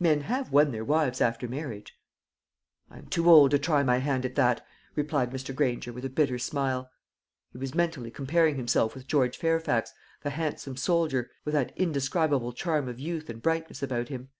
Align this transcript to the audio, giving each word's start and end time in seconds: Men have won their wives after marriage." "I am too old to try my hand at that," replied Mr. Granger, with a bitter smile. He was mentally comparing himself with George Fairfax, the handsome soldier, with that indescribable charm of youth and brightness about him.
Men 0.00 0.22
have 0.22 0.50
won 0.50 0.70
their 0.72 0.82
wives 0.82 1.20
after 1.20 1.46
marriage." 1.46 1.94
"I 2.88 2.96
am 2.96 3.06
too 3.08 3.28
old 3.28 3.50
to 3.50 3.58
try 3.58 3.82
my 3.82 3.98
hand 3.98 4.24
at 4.24 4.34
that," 4.34 4.64
replied 4.96 5.30
Mr. 5.30 5.54
Granger, 5.54 5.92
with 5.92 6.06
a 6.06 6.08
bitter 6.08 6.38
smile. 6.38 6.90
He 7.52 7.58
was 7.58 7.74
mentally 7.74 8.10
comparing 8.10 8.56
himself 8.56 8.94
with 8.94 9.06
George 9.06 9.36
Fairfax, 9.36 9.92
the 10.22 10.30
handsome 10.30 10.78
soldier, 10.78 11.30
with 11.44 11.52
that 11.52 11.76
indescribable 11.76 12.54
charm 12.54 12.88
of 12.88 12.98
youth 12.98 13.28
and 13.28 13.42
brightness 13.42 13.82
about 13.82 14.08
him. 14.08 14.30